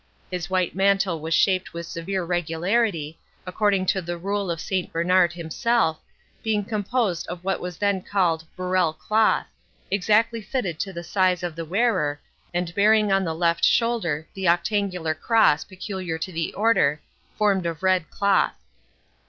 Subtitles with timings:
[0.31, 5.31] His white mantle was shaped with severe regularity, according to the rule of Saint Bernard
[5.33, 5.99] himself,
[6.41, 9.45] being composed of what was then called Burrel cloth,
[9.91, 12.19] exactly fitted to the size of the wearer,
[12.51, 16.99] and bearing on the left shoulder the octangular cross peculiar to the Order,
[17.37, 18.55] formed of red cloth.